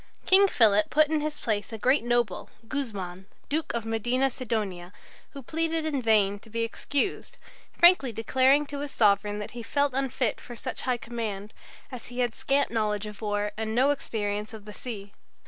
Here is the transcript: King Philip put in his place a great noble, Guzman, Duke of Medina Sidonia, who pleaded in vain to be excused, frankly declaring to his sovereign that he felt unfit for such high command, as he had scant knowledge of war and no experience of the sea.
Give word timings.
King 0.25 0.47
Philip 0.47 0.89
put 0.89 1.09
in 1.09 1.21
his 1.21 1.37
place 1.37 1.71
a 1.71 1.77
great 1.77 2.03
noble, 2.03 2.49
Guzman, 2.67 3.27
Duke 3.49 3.71
of 3.75 3.85
Medina 3.85 4.31
Sidonia, 4.31 4.91
who 5.33 5.43
pleaded 5.43 5.85
in 5.85 6.01
vain 6.01 6.39
to 6.39 6.49
be 6.49 6.63
excused, 6.63 7.37
frankly 7.77 8.11
declaring 8.11 8.65
to 8.65 8.79
his 8.79 8.89
sovereign 8.89 9.37
that 9.37 9.51
he 9.51 9.61
felt 9.61 9.93
unfit 9.93 10.41
for 10.41 10.55
such 10.55 10.81
high 10.89 10.97
command, 10.97 11.53
as 11.91 12.07
he 12.07 12.17
had 12.21 12.33
scant 12.33 12.71
knowledge 12.71 13.05
of 13.05 13.21
war 13.21 13.51
and 13.55 13.75
no 13.75 13.91
experience 13.91 14.55
of 14.55 14.65
the 14.65 14.73
sea. 14.73 15.13